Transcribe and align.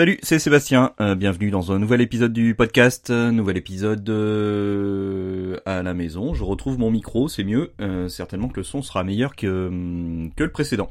Salut, 0.00 0.18
c'est 0.22 0.38
Sébastien. 0.38 0.94
Euh, 1.02 1.14
bienvenue 1.14 1.50
dans 1.50 1.72
un 1.72 1.78
nouvel 1.78 2.00
épisode 2.00 2.32
du 2.32 2.54
podcast, 2.54 3.10
euh, 3.10 3.30
nouvel 3.32 3.58
épisode 3.58 4.08
euh, 4.08 5.58
à 5.66 5.82
la 5.82 5.92
maison. 5.92 6.32
Je 6.32 6.42
retrouve 6.42 6.78
mon 6.78 6.90
micro, 6.90 7.28
c'est 7.28 7.44
mieux. 7.44 7.72
certainement 8.08 8.48
que 8.48 8.60
le 8.60 8.64
son 8.64 8.80
sera 8.80 9.04
meilleur 9.04 9.36
que 9.36 9.66
hum, 9.66 10.30
que 10.34 10.42
le 10.42 10.50
précédent. 10.50 10.90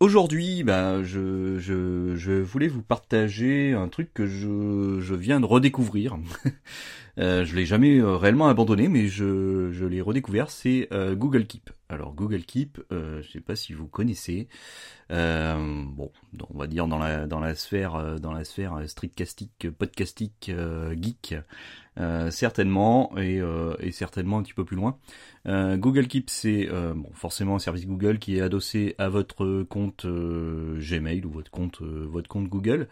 Aujourd'hui, 0.00 0.64
bah, 0.64 1.02
je, 1.02 1.56
je, 1.58 2.14
je 2.14 2.32
voulais 2.32 2.68
vous 2.68 2.82
partager 2.82 3.72
un 3.72 3.88
truc 3.88 4.12
que 4.12 4.26
je, 4.26 5.00
je 5.00 5.14
viens 5.14 5.40
de 5.40 5.46
redécouvrir. 5.46 6.18
euh, 7.18 7.46
je 7.46 7.56
l'ai 7.56 7.64
jamais 7.64 8.02
réellement 8.02 8.48
abandonné, 8.48 8.88
mais 8.88 9.08
je, 9.08 9.70
je 9.72 9.86
l'ai 9.86 10.02
redécouvert. 10.02 10.50
C'est 10.50 10.90
Google 11.14 11.46
Keep. 11.46 11.70
Alors 11.88 12.14
Google 12.14 12.42
Keep, 12.42 12.82
je 12.90 13.22
sais 13.22 13.40
pas 13.40 13.56
si 13.56 13.72
vous 13.72 13.86
connaissez. 13.86 14.48
Euh, 15.12 15.84
bon, 15.86 16.10
on 16.50 16.58
va 16.58 16.66
dire 16.66 16.88
dans 16.88 16.98
la 16.98 17.54
sphère 17.54 17.94
euh, 17.94 18.18
dans 18.18 18.32
la 18.32 18.44
sphère 18.44 18.74
euh, 18.74 18.86
streetcastique, 18.86 19.70
podcastique, 19.70 20.50
geek, 21.00 21.36
certainement 22.30 23.16
et, 23.16 23.40
certainement 23.92 24.38
un 24.38 24.42
petit 24.42 24.54
peu 24.54 24.64
plus 24.64 24.76
loin. 24.76 24.98
Google 25.46 26.08
Keep, 26.08 26.28
c'est 26.28 26.68
forcément 27.14 27.56
un 27.56 27.58
service 27.58 27.86
Google 27.86 28.18
qui 28.18 28.36
est 28.36 28.40
adossé 28.40 28.94
à 28.98 29.08
votre 29.08 29.62
compte 29.62 30.06
Gmail 30.06 31.24
ou 31.24 31.30
votre 31.30 31.50
compte 31.50 31.80
votre 31.80 32.28
compte 32.28 32.48
Google. 32.48 32.88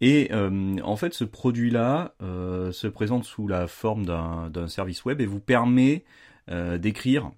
Et 0.00 0.30
en 0.34 0.96
fait, 0.96 1.14
ce 1.14 1.24
produit-là 1.24 2.14
se 2.20 2.86
présente 2.88 3.24
sous 3.24 3.48
la 3.48 3.66
forme 3.68 4.04
d'un 4.04 4.68
service 4.68 5.04
web 5.04 5.20
et 5.20 5.26
vous 5.26 5.40
permet 5.40 6.04
d'écrire 6.48 7.30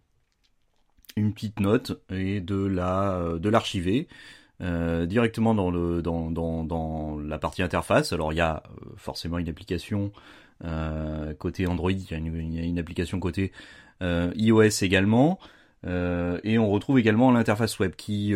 une 1.17 1.33
petite 1.33 1.61
note 1.61 2.03
et 2.11 2.41
de 2.41 2.57
la 2.67 3.13
euh, 3.13 3.39
de 3.39 3.49
l'archiver 3.49 4.09
euh, 4.61 5.07
directement 5.07 5.55
dans 5.55 5.71
le 5.71 6.03
dans, 6.03 6.31
dans, 6.31 6.65
dans 6.65 7.19
la 7.19 7.39
partie 7.39 7.63
interface. 7.63 8.13
Alors 8.13 8.33
il 8.33 8.37
y 8.37 8.41
a 8.41 8.63
euh, 8.67 8.91
forcément 8.97 9.39
une 9.39 9.49
application 9.49 10.13
côté 11.39 11.67
Android, 11.67 11.91
il 11.91 12.11
y, 12.11 12.15
a 12.15 12.17
une, 12.17 12.79
application 12.79 13.21
côté 13.21 13.53
iOS 14.01 14.83
également, 14.83 15.39
et 15.85 16.59
on 16.59 16.71
retrouve 16.71 16.99
également 16.99 17.31
l'interface 17.33 17.79
web 17.81 17.95
qui 17.97 18.33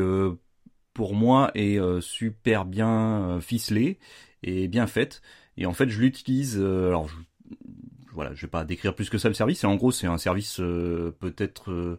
pour 0.92 1.14
moi 1.14 1.50
est 1.54 1.80
super 2.02 2.66
bien 2.66 3.38
ficelée 3.40 3.98
et 4.42 4.68
bien 4.68 4.86
faite. 4.86 5.22
Et 5.56 5.64
en 5.64 5.72
fait 5.72 5.88
je 5.88 6.00
l'utilise. 6.00 6.58
alors 6.58 7.08
je, 7.08 7.16
voilà, 8.12 8.34
je 8.34 8.42
vais 8.42 8.50
pas 8.50 8.64
décrire 8.64 8.94
plus 8.94 9.08
que 9.08 9.16
ça 9.16 9.28
le 9.28 9.34
service. 9.34 9.64
Et 9.64 9.66
en 9.66 9.76
gros 9.76 9.92
c'est 9.92 10.08
un 10.08 10.18
service 10.18 10.56
peut-être 10.56 11.98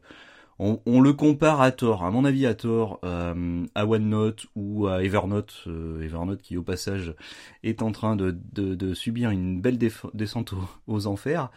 on, 0.60 1.00
le 1.00 1.14
compare 1.14 1.62
à 1.62 1.72
tort, 1.72 2.04
à 2.04 2.12
mon 2.12 2.26
avis 2.26 2.46
à 2.46 2.54
tort, 2.54 3.00
euh, 3.06 3.66
à 3.76 3.86
OneNote 3.86 4.48
ou 4.56 4.88
à 4.88 5.02
Evernote, 5.04 5.64
euh, 5.68 6.02
Evernote 6.02 6.42
qui 6.42 6.58
au 6.58 6.64
passage 6.64 7.14
est 7.64 7.82
en 7.82 7.94
train 7.94 8.18
de, 8.18 8.94
subir 8.94 9.30
une 9.30 9.62
belle 9.62 9.78
descente 9.78 10.54
aux, 10.88 11.08
enfers. 11.08 11.50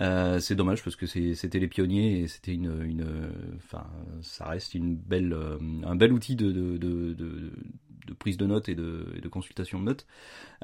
Euh, 0.00 0.40
c'est 0.40 0.56
dommage 0.56 0.82
parce 0.82 0.96
que 0.96 1.06
c'était 1.06 1.60
les 1.60 1.68
pionniers 1.68 2.20
et 2.20 2.28
c'était 2.28 2.54
une, 2.54 2.82
une, 2.84 3.06
enfin, 3.56 3.86
ça 4.22 4.46
reste 4.46 4.74
une 4.74 4.96
belle, 4.96 5.36
un 5.84 5.94
bel 5.94 6.12
outil 6.12 6.34
de, 6.34 6.78
de 8.08 8.14
prise 8.14 8.36
de 8.36 8.46
notes 8.46 8.68
et 8.68 8.74
de, 8.74 9.28
consultation 9.30 9.78
de 9.78 9.84
notes. 9.84 10.06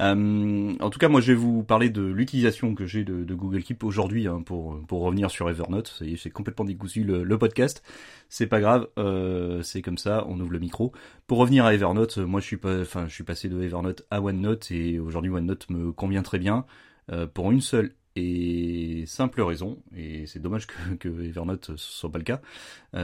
Euh, 0.01 0.75
en 0.81 0.91
tout 0.91 0.99
cas, 0.99 1.09
moi, 1.09 1.21
je 1.21 1.33
vais 1.33 1.39
vous 1.39 1.63
parler 1.63 1.91
de 1.91 2.03
l'utilisation 2.03 2.75
que 2.75 2.87
j'ai 2.87 3.05
de, 3.05 3.35
Google 3.35 3.63
Keep 3.63 3.85
aujourd'hui 3.85 4.27
hein, 4.27 4.43
pour 4.45 4.81
pour 4.87 5.03
revenir 5.03 5.31
sur 5.31 5.49
Evernote. 5.51 6.03
C'est 6.17 6.31
complètement 6.31 6.65
décousu 6.65 7.05
le, 7.05 7.39
podcast. 7.39 7.83
C'est 8.29 8.47
pas 8.47 8.61
grave, 8.61 8.89
euh, 8.99 9.63
c'est 9.63 9.83
comme 9.83 9.99
ça. 9.99 10.25
On 10.29 10.41
ouvre 10.41 10.53
le 10.53 10.59
micro. 10.59 10.93
Pour 11.27 11.39
revenir 11.39 11.65
à 11.65 11.75
Evernote, 11.75 12.19
moi, 12.19 12.41
je 12.41 12.47
suis 12.47 12.57
pas, 12.57 12.81
enfin, 12.81 13.07
je 13.07 13.13
suis 13.13 13.25
passé 13.25 13.49
de 13.49 13.61
Evernote 13.61 14.07
à 14.11 14.23
OneNote 14.23 14.71
et 14.71 14.99
aujourd'hui, 14.99 15.31
OneNote 15.31 15.69
me 15.71 15.93
convient 15.93 16.23
très 16.23 16.39
bien 16.39 16.65
euh, 17.13 17.27
pour 17.27 17.53
une 17.53 17.61
seule 17.61 17.93
et 18.17 19.03
simple 19.07 19.43
raison, 19.43 19.83
et 19.97 20.25
c'est 20.27 20.39
dommage 20.39 20.69
que, 20.69 20.95
que 21.01 21.09
Evernote 21.09 21.73
ce 21.77 21.77
soit 21.77 22.13
pas 22.13 22.19
le 22.19 22.25
cas, 22.25 22.41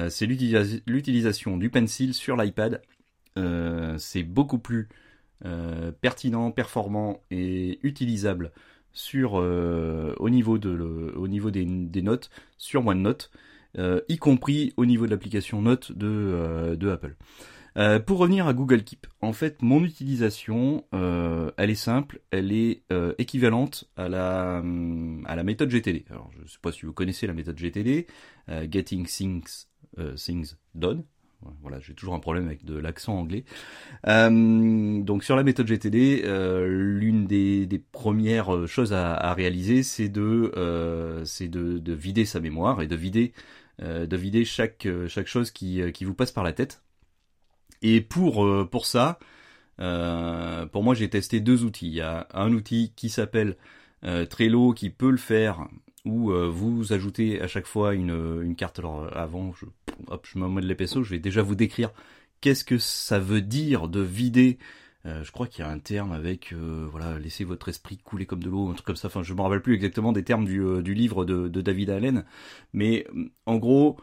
c'est 0.09 0.25
l'utilisation 0.25 1.56
du 1.56 1.69
pencil 1.69 2.14
sur 2.14 2.37
l'iPad 2.37 2.81
c'est 3.98 4.22
beaucoup 4.22 4.58
plus 4.58 4.88
euh, 5.44 5.92
pertinent, 5.92 6.50
performant 6.50 7.22
et 7.30 7.78
utilisable 7.82 8.52
sur 8.92 9.40
euh, 9.40 10.14
au 10.18 10.28
niveau 10.28 10.58
de 10.58 11.12
au 11.16 11.28
niveau 11.28 11.50
des, 11.50 11.64
notes 11.64 12.30
sur 12.58 12.86
OneNote, 12.86 13.30
y 14.08 14.18
compris 14.18 14.72
au 14.76 14.84
niveau 14.84 15.06
de 15.06 15.10
l'application 15.10 15.62
Notes 15.62 15.92
de, 15.92 16.76
de 16.78 16.90
Apple. 16.90 17.16
Euh, 17.76 18.00
pour 18.00 18.18
revenir 18.18 18.46
à 18.46 18.54
Google 18.54 18.82
Keep, 18.82 19.06
en 19.20 19.32
fait, 19.32 19.62
mon 19.62 19.84
utilisation, 19.84 20.84
euh, 20.94 21.50
elle 21.56 21.70
est 21.70 21.74
simple, 21.74 22.20
elle 22.30 22.52
est 22.52 22.82
euh, 22.92 23.14
équivalente 23.18 23.88
à 23.96 24.08
la, 24.08 24.62
à 25.24 25.36
la 25.36 25.42
méthode 25.44 25.70
GTD. 25.70 26.04
Alors, 26.10 26.30
je 26.36 26.42
ne 26.42 26.46
sais 26.46 26.58
pas 26.60 26.72
si 26.72 26.84
vous 26.84 26.92
connaissez 26.92 27.26
la 27.26 27.34
méthode 27.34 27.58
GTD, 27.58 28.06
Getting 28.70 29.06
Things, 29.06 29.66
Things 30.16 30.54
Done, 30.74 31.04
voilà, 31.62 31.80
j'ai 31.80 31.94
toujours 31.94 32.14
un 32.14 32.18
problème 32.18 32.46
avec 32.46 32.64
de 32.64 32.76
l'accent 32.76 33.14
anglais. 33.14 33.44
Euh, 34.06 35.02
donc 35.02 35.24
sur 35.24 35.36
la 35.36 35.42
méthode 35.42 35.66
GTD, 35.66 36.22
euh, 36.24 36.66
l'une 36.66 37.26
des, 37.26 37.82
premières 37.92 38.54
euh, 38.54 38.66
choses 38.66 38.92
à, 38.92 39.32
réaliser, 39.34 39.82
c'est 39.82 40.08
de, 40.08 40.52
de, 40.54 41.78
de, 41.78 41.92
vider 41.92 42.24
sa 42.24 42.40
mémoire 42.40 42.82
et 42.82 42.86
de 42.86 42.96
vider, 42.96 43.32
de 43.80 44.16
vider 44.16 44.44
chaque, 44.44 44.86
chaque 45.08 45.26
chose 45.26 45.50
qui, 45.50 45.80
qui 45.92 46.04
vous 46.04 46.14
passe 46.14 46.32
par 46.32 46.44
la 46.44 46.52
tête. 46.52 46.82
Et 47.82 48.02
pour, 48.02 48.68
pour 48.68 48.84
ça, 48.84 49.18
pour 49.78 50.82
moi, 50.82 50.94
j'ai 50.94 51.08
testé 51.08 51.40
deux 51.40 51.64
outils. 51.64 51.88
Il 51.88 51.94
y 51.94 52.00
a 52.02 52.28
un 52.34 52.52
outil 52.52 52.92
qui 52.96 53.08
s'appelle 53.08 53.56
Trello 54.28 54.74
qui 54.74 54.90
peut 54.90 55.10
le 55.10 55.16
faire 55.16 55.66
où 56.04 56.30
vous 56.32 56.92
ajoutez 56.92 57.40
à 57.40 57.46
chaque 57.46 57.66
fois 57.66 57.94
une, 57.94 58.42
une 58.42 58.56
carte. 58.56 58.78
Alors 58.78 59.16
avant, 59.16 59.54
je, 59.54 59.64
hop, 60.09 60.27
je 60.31 60.38
me 60.38 60.49
mets 60.49 60.61
de 60.61 60.66
l'épaisseur, 60.66 61.03
je 61.03 61.11
vais 61.11 61.19
déjà 61.19 61.43
vous 61.43 61.55
décrire 61.55 61.91
qu'est-ce 62.41 62.65
que 62.65 62.78
ça 62.78 63.19
veut 63.19 63.43
dire 63.43 63.88
de 63.88 64.00
vider. 64.00 64.59
Euh, 65.06 65.25
je 65.25 65.33
crois 65.33 65.47
qu'il 65.47 65.65
y 65.65 65.69
a 65.69 65.71
un 65.71 65.78
terme 65.78 66.12
avec 66.12 66.53
euh, 66.53 66.87
voilà 66.91 67.19
laisser 67.19 67.44
votre 67.44 67.69
esprit 67.69 67.97
couler 67.99 68.27
comme 68.27 68.43
de 68.43 68.50
l'eau, 68.50 68.69
un 68.69 68.75
truc 68.75 68.87
comme 68.87 68.97
ça. 68.97 69.09
Enfin, 69.09 69.22
je 69.22 69.33
me 69.34 69.41
rappelle 69.41 69.62
plus 69.62 69.75
exactement 69.75 70.12
des 70.12 70.25
termes 70.25 70.44
du, 70.44 70.83
du 70.83 70.94
livre 70.94 71.25
de, 71.25 71.49
de, 71.49 71.61
David 71.61 71.91
Allen, 71.91 72.25
mais 72.72 73.06
en 73.47 73.56
gros, 73.56 73.99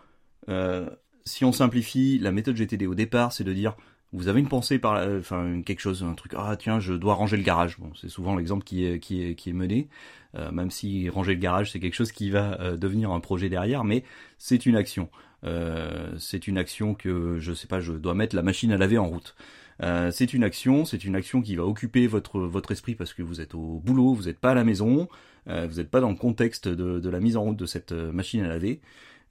si 1.25 1.45
on 1.45 1.51
simplifie, 1.51 2.19
la 2.19 2.31
méthode 2.31 2.55
GTD 2.55 2.87
au 2.87 2.95
départ, 2.95 3.33
c'est 3.33 3.43
de 3.43 3.53
dire 3.53 3.75
vous 4.13 4.27
avez 4.27 4.39
une 4.39 4.47
pensée 4.47 4.79
par, 4.79 5.05
enfin 5.17 5.61
quelque 5.63 5.79
chose, 5.79 6.03
un 6.03 6.13
truc. 6.13 6.33
Ah 6.35 6.55
tiens, 6.57 6.79
je 6.79 6.93
dois 6.93 7.13
ranger 7.13 7.37
le 7.37 7.43
garage. 7.43 7.77
Bon, 7.77 7.91
c'est 7.95 8.09
souvent 8.09 8.35
l'exemple 8.35 8.63
qui 8.63 8.85
est 8.85 9.53
mené. 9.53 9.89
Euh, 10.35 10.51
même 10.51 10.71
si 10.71 11.09
ranger 11.09 11.33
le 11.33 11.39
garage 11.39 11.71
c'est 11.71 11.79
quelque 11.79 11.95
chose 11.95 12.11
qui 12.11 12.29
va 12.29 12.59
euh, 12.59 12.77
devenir 12.77 13.11
un 13.11 13.19
projet 13.19 13.49
derrière, 13.49 13.83
mais 13.83 14.03
c'est 14.37 14.65
une 14.65 14.75
action. 14.75 15.09
Euh, 15.43 16.15
c'est 16.19 16.47
une 16.47 16.57
action 16.57 16.95
que 16.95 17.39
je 17.39 17.53
sais 17.53 17.67
pas, 17.67 17.79
je 17.79 17.93
dois 17.93 18.13
mettre 18.13 18.35
la 18.35 18.43
machine 18.43 18.71
à 18.71 18.77
laver 18.77 18.97
en 18.97 19.07
route. 19.07 19.35
Euh, 19.83 20.11
c'est 20.11 20.33
une 20.33 20.43
action, 20.43 20.85
c'est 20.85 21.03
une 21.03 21.15
action 21.15 21.41
qui 21.41 21.55
va 21.55 21.63
occuper 21.65 22.07
votre 22.07 22.71
esprit 22.71 22.95
parce 22.95 23.13
que 23.13 23.21
vous 23.21 23.41
êtes 23.41 23.55
au 23.55 23.79
boulot, 23.79 24.13
vous 24.13 24.23
n'êtes 24.23 24.39
pas 24.39 24.51
à 24.51 24.55
la 24.55 24.63
maison, 24.63 25.07
euh, 25.47 25.67
vous 25.67 25.77
n'êtes 25.77 25.91
pas 25.91 26.01
dans 26.01 26.09
le 26.09 26.15
contexte 26.15 26.67
de, 26.67 27.09
la 27.09 27.19
mise 27.19 27.37
en 27.37 27.43
route 27.43 27.57
de 27.57 27.65
cette 27.65 27.91
machine 27.91 28.43
à 28.43 28.47
laver. 28.47 28.81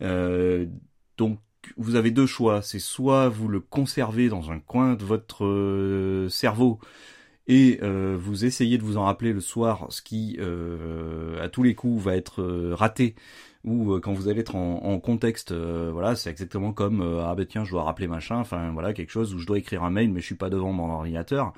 Euh, 0.02 0.66
donc 1.16 1.40
vous 1.76 1.94
avez 1.96 2.10
deux 2.10 2.26
choix, 2.26 2.62
c'est 2.62 2.78
soit 2.78 3.28
vous 3.28 3.48
le 3.48 3.60
conservez 3.60 4.28
dans 4.28 4.50
un 4.50 4.58
coin 4.58 4.94
de 4.94 5.04
votre 5.04 6.28
cerveau 6.30 6.80
et 7.48 7.78
euh, 7.82 8.16
vous 8.18 8.44
essayez 8.44 8.78
de 8.78 8.82
vous 8.82 8.96
en 8.96 9.04
rappeler 9.04 9.32
le 9.32 9.40
soir, 9.40 9.86
ce 9.90 10.02
qui 10.02 10.36
euh, 10.40 11.42
à 11.42 11.48
tous 11.48 11.62
les 11.62 11.74
coups 11.74 12.02
va 12.02 12.16
être 12.16 12.42
euh, 12.42 12.74
raté, 12.74 13.14
ou 13.64 13.98
quand 14.00 14.12
vous 14.12 14.28
allez 14.28 14.40
être 14.40 14.54
en, 14.54 15.00
contexte, 15.00 15.52
voilà, 15.52 16.14
c'est 16.14 16.30
exactement 16.30 16.72
comme 16.72 17.00
ah 17.02 17.34
ben 17.34 17.44
tiens 17.44 17.64
je 17.64 17.72
dois 17.72 17.82
rappeler 17.82 18.06
machin, 18.06 18.36
enfin 18.36 18.70
voilà 18.72 18.92
quelque 18.92 19.10
chose 19.10 19.34
où 19.34 19.40
je 19.40 19.46
dois 19.46 19.58
écrire 19.58 19.82
un 19.82 19.90
mail 19.90 20.12
mais 20.12 20.20
je 20.20 20.26
suis 20.26 20.36
pas 20.36 20.50
devant 20.50 20.70
mon 20.70 20.88
ordinateur. 20.88 21.52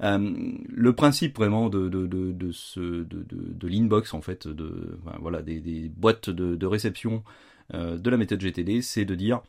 le 0.00 0.92
principe 0.94 1.36
vraiment 1.36 1.68
de 1.68 1.90
de 1.90 2.06
de, 2.06 2.32
de 2.32 2.50
de, 2.76 3.04
de, 3.04 3.26
de 3.28 3.68
l'inbox 3.68 4.14
en 4.14 4.22
fait, 4.22 4.48
de 4.48 4.98
des 5.42 5.90
boîtes 5.94 6.30
de, 6.30 6.56
de 6.56 6.66
réception 6.66 7.22
de 7.72 8.10
la 8.10 8.16
méthode 8.16 8.40
GTD, 8.40 8.82
c'est 8.82 9.04
de 9.04 9.14
dire 9.14 9.42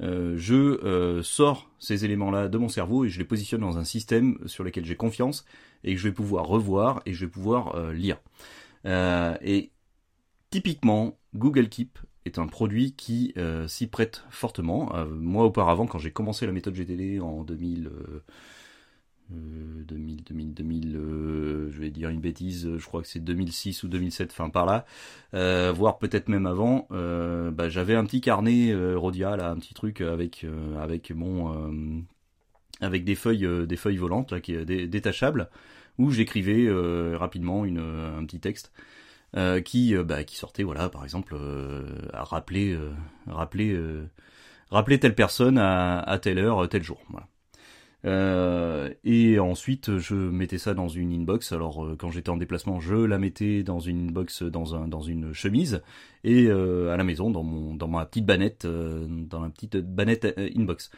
euh, 0.00 0.34
je 0.36 0.54
euh, 0.54 1.22
sors 1.22 1.68
ces 1.80 2.04
éléments-là 2.04 2.48
de 2.48 2.56
mon 2.56 2.68
cerveau 2.68 3.04
et 3.04 3.08
je 3.08 3.18
les 3.18 3.24
positionne 3.24 3.62
dans 3.62 3.78
un 3.78 3.84
système 3.84 4.38
sur 4.46 4.62
lequel 4.62 4.84
j'ai 4.84 4.94
confiance 4.94 5.44
et 5.82 5.94
que 5.94 6.00
je 6.00 6.08
vais 6.08 6.14
pouvoir 6.14 6.46
revoir 6.46 7.02
et 7.04 7.14
je 7.14 7.24
vais 7.24 7.30
pouvoir 7.30 7.74
euh, 7.74 7.92
lire. 7.92 8.18
et 8.84 9.70
typiquement, 10.50 11.18
Google 11.34 11.68
Keep 11.68 11.98
est 12.24 12.38
un 12.38 12.46
produit 12.46 12.92
qui 12.92 13.34
s'y 13.66 13.86
prête 13.86 14.24
fortement. 14.30 14.92
moi, 15.10 15.44
auparavant, 15.44 15.86
quand 15.86 15.98
j'ai 15.98 16.10
commencé 16.10 16.46
la 16.46 16.52
méthode 16.52 16.74
GTD 16.74 17.20
en 17.20 17.42
2000 17.44 17.90
2000, 19.30 20.24
2000, 20.24 20.54
2000, 20.54 20.92
je 21.70 21.80
vais 21.80 21.90
dire 21.90 22.08
une 22.08 22.20
bêtise, 22.20 22.76
je 22.76 22.86
crois 22.86 23.02
que 23.02 23.08
c'est 23.08 23.20
2006 23.20 23.82
ou 23.82 23.88
2007, 23.88 24.30
enfin 24.32 24.50
par 24.50 24.66
là, 24.66 24.86
euh, 25.34 25.72
voire 25.74 25.98
peut-être 25.98 26.28
même 26.28 26.46
avant. 26.46 26.86
Euh, 26.92 27.50
bah, 27.50 27.68
j'avais 27.68 27.94
un 27.94 28.04
petit 28.04 28.20
carnet 28.20 28.70
euh, 28.72 28.96
Rodia, 28.98 29.32
un 29.32 29.56
petit 29.56 29.74
truc 29.74 30.00
avec 30.00 30.44
euh, 30.44 30.80
avec 30.82 31.10
mon 31.10 32.04
avec 32.80 33.04
des 33.04 33.14
feuilles, 33.16 33.66
des 33.66 33.76
feuilles 33.76 33.96
volantes 33.96 34.32
là, 34.32 34.40
qui 34.40 34.56
détachables, 34.64 35.50
où 35.98 36.10
j'écrivais 36.10 36.68
rapidement 37.16 37.64
un 37.64 38.24
petit 38.24 38.40
texte. 38.40 38.72
qui 39.64 39.94
bah, 39.96 40.24
qui 40.24 40.36
sortait 40.36 40.62
voilà 40.62 40.88
par 40.88 41.04
exemple 41.04 41.36
à 42.12 42.24
rappeler 42.24 42.78
rappeler 43.26 43.78
rappeler 44.70 45.00
telle 45.00 45.14
personne 45.14 45.58
à, 45.58 46.00
à 46.00 46.18
telle 46.18 46.38
heure 46.38 46.68
tel 46.68 46.82
jour 46.82 47.02
voilà 47.10 47.26
euh, 48.04 48.92
et 49.04 49.38
ensuite, 49.38 49.98
je 49.98 50.14
mettais 50.14 50.58
ça 50.58 50.74
dans 50.74 50.88
une 50.88 51.12
inbox. 51.12 51.52
Alors, 51.52 51.84
euh, 51.84 51.96
quand 51.96 52.10
j'étais 52.10 52.30
en 52.30 52.36
déplacement, 52.36 52.80
je 52.80 52.94
la 52.94 53.18
mettais 53.18 53.62
dans 53.62 53.80
une 53.80 54.08
inbox, 54.08 54.42
dans 54.42 54.74
un, 54.76 54.88
dans 54.88 55.00
une 55.00 55.32
chemise, 55.32 55.82
et 56.24 56.46
euh, 56.46 56.92
à 56.92 56.96
la 56.96 57.04
maison, 57.04 57.30
dans 57.30 57.42
mon, 57.42 57.74
dans 57.74 57.88
ma 57.88 58.06
petite 58.06 58.26
banette, 58.26 58.66
dans 58.66 59.40
ma 59.40 59.50
petite 59.50 59.76
banette 59.76 60.38
inbox. 60.56 60.90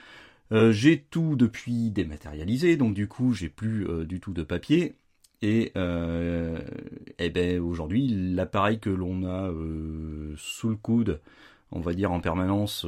j'ai 0.71 1.01
tout 1.11 1.37
depuis 1.37 1.91
dématérialisé, 1.91 2.77
donc 2.77 2.95
du 2.95 3.09
coup, 3.09 3.33
j'ai 3.33 3.49
plus 3.49 3.87
du 4.07 4.21
tout 4.21 4.33
de 4.33 4.43
papier. 4.43 4.97
Et, 5.43 5.73
eh 5.75 7.31
ben 7.31 7.61
aujourd'hui, 7.61 8.09
l'appareil 8.09 8.79
que 8.79 8.91
l'on 8.91 9.25
a 9.25 9.51
sous 10.37 10.69
le 10.69 10.77
coude, 10.77 11.21
on 11.73 11.81
va 11.81 11.95
dire 11.95 12.13
en 12.13 12.21
permanence, 12.21 12.87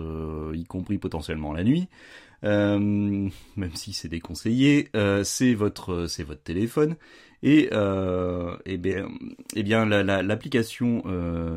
y 0.52 0.64
compris 0.64 0.98
potentiellement 0.98 1.52
la 1.52 1.64
nuit, 1.64 1.88
euh, 1.88 2.31
même 2.42 3.30
si 3.74 3.92
c'est 3.92 4.08
déconseillé, 4.08 4.88
euh, 4.96 5.24
c'est 5.24 5.54
votre 5.54 6.06
c'est 6.06 6.24
votre 6.24 6.42
téléphone. 6.42 6.96
Et 7.44 7.70
euh, 7.72 8.56
et 8.66 8.78
bien 8.78 9.08
et 9.56 9.62
bien 9.62 9.84
l'application 9.86 11.02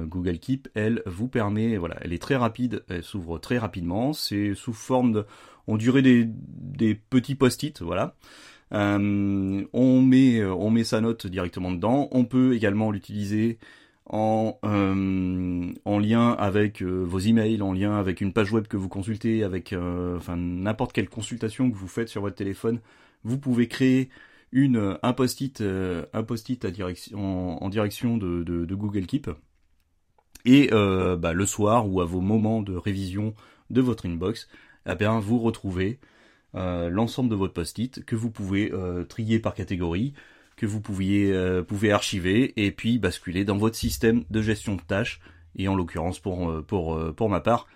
Google 0.06 0.40
Keep 0.40 0.68
elle 0.74 1.04
vous 1.06 1.28
permet 1.28 1.78
voilà 1.78 1.96
elle 2.02 2.12
est 2.12 2.22
très 2.22 2.36
rapide 2.36 2.84
elle 2.90 3.04
s'ouvre 3.04 3.40
très 3.40 3.58
rapidement. 3.58 4.14
C'est 4.14 4.56
sous 4.56 4.74
forme 4.74 5.12
de 5.14 5.26
on 5.68 5.78
dirait 5.78 6.02
des 6.02 6.28
des 6.28 6.96
petits 6.96 7.36
post-it 7.36 7.82
voilà. 7.82 8.16
On 8.72 10.02
met 10.02 10.44
on 10.44 10.70
met 10.72 10.84
sa 10.84 11.02
note 11.02 11.28
directement 11.28 11.72
dedans. 11.72 12.08
On 12.12 12.26
peut 12.26 12.56
également 12.56 12.92
l'utiliser 12.92 13.60
en, 14.08 14.60
euh, 14.64 15.74
en 15.84 16.00
lien 16.00 16.32
avec 16.32 16.82
euh, 16.82 17.04
vos 17.04 17.20
emails, 17.20 17.62
en 17.62 17.74
lien 17.74 17.98
avec 17.98 18.22
une 18.22 18.34
page 18.34 18.52
web 18.52 18.68
que 18.68 18.78
vous 18.78 18.90
consultez, 18.90 19.44
avec 19.44 19.74
euh, 19.74 20.20
n'importe 20.36 20.94
quelle 20.94 21.10
consultation 21.10 21.72
que 21.72 21.76
vous 21.76 21.88
faites 21.88 22.10
sur 22.10 22.22
votre 22.22 22.36
téléphone, 22.36 22.80
vous 23.24 23.40
pouvez 23.40 23.68
créer 23.68 24.10
une 24.52 24.98
un 25.02 25.14
post-it 25.14 25.62
en, 25.62 27.70
direction 27.70 28.18
de, 28.18 28.44
de, 28.44 28.76
Google 28.76 29.06
Keep. 29.06 29.30
Et 30.46 30.70
bah, 30.70 31.34
le 31.34 31.46
soir 31.46 31.90
ou 31.90 32.00
à 32.00 32.06
vos 32.06 32.22
moments 32.22 32.62
de 32.62 32.76
révision 32.76 33.34
de 33.72 33.82
votre 33.82 34.06
inbox, 34.06 34.48
eh 34.88 34.96
bien 34.96 35.20
vous 35.20 35.40
retrouvez 35.40 36.00
l'ensemble 36.54 37.30
de 37.30 37.36
votre 37.36 37.54
post-it 37.54 38.06
que 38.06 38.16
vous 38.16 38.30
pouvez 38.30 38.72
trier 39.10 39.40
par 39.40 39.56
catégorie 39.56 40.14
que 40.56 40.66
vous 40.66 40.82
pouviez, 40.82 41.32
euh, 41.32 41.64
pouvez 41.64 41.92
archiver 41.92 42.54
et 42.64 42.72
puis 42.72 42.98
basculer 42.98 43.46
dans 43.46 43.58
votre 43.58 43.76
système 43.76 44.24
de 44.30 44.42
gestion 44.42 44.76
de 44.76 44.82
tâches 44.82 45.20
et 45.58 45.68
en 45.68 45.76
l'occurrence 45.76 46.20
pour, 46.20 46.50
euh, 46.50 46.62
pour, 46.62 46.96
euh, 46.96 47.12
pour 47.12 47.30
ma 47.30 47.40
part 47.40 47.68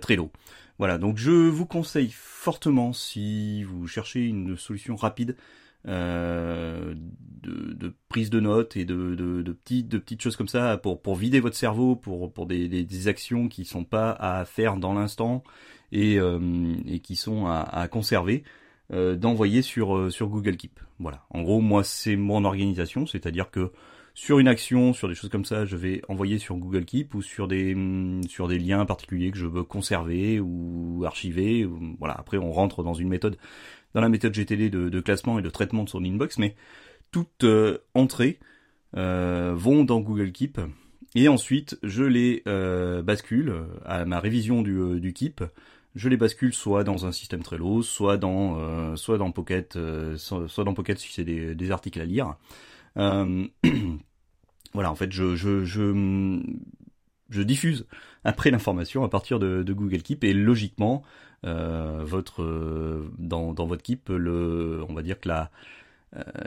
Trello. 0.00 0.32
Voilà, 0.78 0.98
donc 0.98 1.18
je 1.18 1.30
vous 1.30 1.64
conseille 1.64 2.10
fortement 2.12 2.92
si 2.92 3.62
vous 3.62 3.86
cherchez 3.86 4.24
une 4.24 4.56
solution 4.56 4.96
rapide 4.96 5.36
de, 5.84 6.96
de, 7.44 7.94
prise 8.08 8.28
de 8.28 8.40
notes 8.40 8.76
et 8.76 8.84
de, 8.84 9.14
de, 9.14 9.40
de, 9.40 9.52
petites, 9.52 9.86
de 9.86 9.98
petites 9.98 10.20
choses 10.20 10.34
comme 10.34 10.48
ça 10.48 10.76
pour, 10.76 11.00
pour 11.00 11.14
vider 11.14 11.38
votre 11.38 11.54
cerveau, 11.54 11.94
pour, 11.94 12.32
pour 12.32 12.46
des, 12.46 12.66
des, 12.68 13.08
actions 13.08 13.46
qui 13.46 13.64
sont 13.64 13.84
pas 13.84 14.10
à 14.10 14.44
faire 14.44 14.78
dans 14.78 14.94
l'instant 14.94 15.44
et, 15.92 16.16
et 16.16 16.98
qui 16.98 17.14
sont 17.14 17.46
à, 17.46 17.60
à 17.60 17.86
conserver. 17.86 18.42
Euh, 18.90 19.16
d'envoyer 19.16 19.60
sur 19.60 19.94
euh, 19.94 20.08
sur 20.08 20.28
Google 20.28 20.56
Keep. 20.56 20.80
Voilà. 20.98 21.26
En 21.28 21.42
gros, 21.42 21.60
moi 21.60 21.84
c'est 21.84 22.16
mon 22.16 22.46
organisation, 22.46 23.06
c'est-à-dire 23.06 23.50
que 23.50 23.70
sur 24.14 24.38
une 24.38 24.48
action, 24.48 24.94
sur 24.94 25.08
des 25.08 25.14
choses 25.14 25.28
comme 25.28 25.44
ça, 25.44 25.66
je 25.66 25.76
vais 25.76 26.00
envoyer 26.08 26.38
sur 26.38 26.56
Google 26.56 26.86
Keep 26.86 27.14
ou 27.14 27.20
sur 27.20 27.48
des 27.48 27.74
mm, 27.74 28.22
sur 28.28 28.48
des 28.48 28.58
liens 28.58 28.86
particuliers 28.86 29.30
que 29.30 29.36
je 29.36 29.46
veux 29.46 29.62
conserver 29.62 30.40
ou 30.40 31.02
archiver. 31.04 31.68
voilà. 31.98 32.14
Après, 32.18 32.38
on 32.38 32.50
rentre 32.50 32.82
dans 32.82 32.94
une 32.94 33.08
méthode, 33.08 33.36
dans 33.92 34.00
la 34.00 34.08
méthode 34.08 34.32
GTD 34.32 34.70
de, 34.70 35.00
classement 35.00 35.38
et 35.38 35.42
de 35.42 35.50
traitement 35.50 35.84
de 35.84 35.90
son 35.90 36.02
inbox, 36.02 36.38
mais 36.38 36.56
toutes 37.12 37.44
euh, 37.44 37.78
entrées 37.94 38.38
vont 38.94 39.84
dans 39.84 40.00
Google 40.00 40.32
Keep 40.32 40.60
et 41.14 41.28
ensuite 41.28 41.78
je 41.82 42.04
les 42.04 42.42
bascule 43.04 43.52
à 43.84 44.06
ma 44.06 44.18
révision 44.18 44.62
du, 44.62 44.98
du 44.98 45.12
Keep 45.12 45.44
je 45.98 46.08
les 46.08 46.16
bascule 46.16 46.54
soit 46.54 46.84
dans 46.84 47.06
un 47.06 47.12
système 47.12 47.42
Trello, 47.42 47.82
soit 47.82 48.16
dans 48.18 48.56
euh, 48.60 48.94
soit 48.94 49.18
dans 49.18 49.32
Pocket, 49.32 49.74
euh, 49.74 50.16
soit, 50.16 50.64
dans 50.64 50.72
Pocket 50.72 50.96
si 50.96 51.12
c'est 51.12 51.24
des, 51.24 51.70
articles 51.72 52.00
à 52.00 52.04
lire. 52.04 52.36
Euh, 52.96 53.44
voilà, 54.74 54.92
en 54.92 54.94
fait, 54.94 55.10
je, 55.10 55.32
diffuse 57.42 57.86
après 58.22 58.52
l'information 58.52 59.02
à 59.02 59.08
partir 59.08 59.40
de, 59.40 59.64
Google 59.72 60.02
Keep 60.02 60.22
et 60.22 60.32
logiquement, 60.32 61.02
dans, 61.42 62.04
votre 62.04 63.82
Keep, 63.82 64.10
on 64.10 64.94
va 64.94 65.02
dire 65.02 65.18
que 65.18 65.28
la 65.28 65.50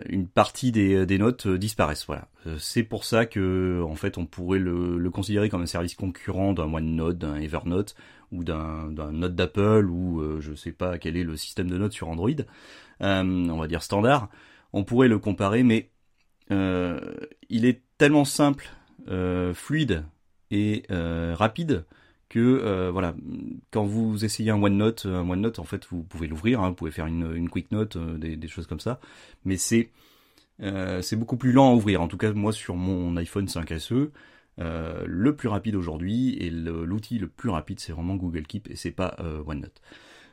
une 0.09 0.27
partie 0.27 0.71
des, 0.71 1.05
des 1.05 1.17
notes 1.17 1.47
disparaissent. 1.47 2.05
Voilà, 2.07 2.27
c'est 2.57 2.83
pour 2.83 3.05
ça 3.05 3.25
que 3.25 3.81
en 3.87 3.95
fait 3.95 4.17
on 4.17 4.25
pourrait 4.25 4.59
le, 4.59 5.09
considérer 5.11 5.49
comme 5.49 5.61
un 5.61 5.67
service 5.67 5.95
concurrent 5.95 6.53
d'un 6.53 6.73
OneNote, 6.73 7.17
d'un 7.17 7.35
Evernote 7.35 7.95
ou 8.31 8.43
d'un 8.43 8.89
note 9.11 9.35
d'Apple 9.35 9.87
ou 9.89 10.21
euh, 10.21 10.39
je 10.39 10.53
sais 10.53 10.71
pas 10.71 10.97
quel 10.97 11.17
est 11.17 11.23
le 11.23 11.35
système 11.35 11.69
de 11.69 11.77
notes 11.77 11.93
sur 11.93 12.09
Android, 12.09 12.29
euh, 13.01 13.23
on 13.23 13.57
va 13.57 13.67
dire 13.67 13.83
standard, 13.83 14.29
on 14.73 14.83
pourrait 14.83 15.07
le 15.07 15.19
comparer, 15.19 15.63
mais 15.63 15.89
euh, 16.51 16.99
il 17.49 17.65
est 17.65 17.81
tellement 17.97 18.25
simple, 18.25 18.69
fluide 19.53 20.05
et 20.49 20.83
rapide 20.89 21.85
que 22.31 22.89
voilà, 22.89 23.13
quand 23.71 23.83
vous 23.83 24.25
essayez 24.25 24.51
un 24.51 24.61
OneNote, 24.61 25.05
un 25.05 25.29
OneNote 25.29 25.59
en 25.59 25.63
fait 25.63 25.85
vous 25.89 26.03
pouvez 26.03 26.27
l'ouvrir, 26.27 26.61
hein, 26.61 26.69
vous 26.69 26.75
pouvez 26.75 26.91
faire 26.91 27.05
une, 27.05 27.35
une 27.35 27.49
quick 27.49 27.71
note, 27.71 27.97
des, 27.97 28.35
des, 28.35 28.47
choses 28.47 28.67
comme 28.67 28.79
ça, 28.79 28.99
mais 29.45 29.57
c'est 29.57 29.91
beaucoup 31.13 31.37
plus 31.37 31.51
lent 31.51 31.71
à 31.71 31.75
ouvrir. 31.75 32.01
En 32.01 32.07
tout 32.07 32.17
cas 32.17 32.31
moi 32.31 32.51
sur 32.51 32.75
mon 32.75 33.17
iPhone 33.17 33.45
5SE, 33.45 34.09
euh, 34.59 35.03
le 35.07 35.35
plus 35.35 35.47
rapide 35.47 35.75
aujourd'hui 35.75 36.35
et 36.39 36.49
l'outil 36.49 37.17
le, 37.17 37.27
plus 37.27 37.49
rapide 37.49 37.79
c'est 37.79 37.93
vraiment 37.93 38.15
Google 38.15 38.43
Keep 38.43 38.69
et 38.69 38.75
c'est 38.75 38.91
pas 38.91 39.15
euh, 39.19 39.41
OneNote. 39.45 39.81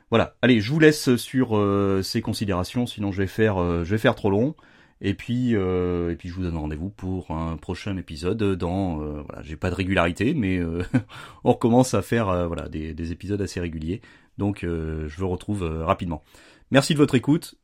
Voilà, 0.09 0.35
allez, 0.41 0.59
je 0.59 0.71
vous 0.71 0.79
laisse 0.79 1.15
sur 1.15 1.55
euh, 1.55 2.01
ces 2.03 2.21
considérations, 2.21 2.85
sinon 2.85 3.11
je 3.11 3.21
vais 3.21 3.27
je 3.27 3.83
vais 3.83 3.97
faire 3.97 4.15
trop 4.15 4.29
long. 4.29 4.55
Et 5.01 5.13
puis, 5.13 5.53
et 5.53 6.15
puis 6.17 6.27
je 6.29 6.33
vous 6.33 6.43
donne 6.43 6.57
rendez-vous 6.57 6.89
pour 6.89 7.31
un 7.31 7.55
prochain 7.57 7.95
épisode. 7.97 8.43
Dans, 8.55 8.97
voilà, 8.97 9.41
j'ai 9.43 9.55
pas 9.55 9.69
de 9.69 9.75
régularité, 9.75 10.33
mais 10.33 10.61
on 11.43 11.53
recommence 11.53 11.93
à 11.93 12.01
faire, 12.01 12.47
voilà, 12.47 12.67
des, 12.67 12.93
des, 12.93 13.11
épisodes 13.11 13.41
assez 13.41 13.61
réguliers. 13.61 14.01
Donc, 14.37 14.59
je 14.63 15.15
vous 15.17 15.29
retrouve 15.29 15.63
rapidement. 15.63 16.23
Merci 16.71 16.93
de 16.93 16.99
votre 16.99 17.15
écoute 17.15 17.55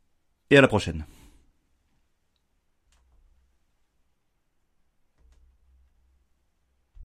et 0.50 0.58
à 0.58 0.62
la 0.62 0.68
prochaine. 0.70 1.06